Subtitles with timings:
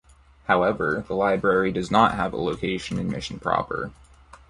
[0.45, 3.91] However, the library does not have a location in Mission proper.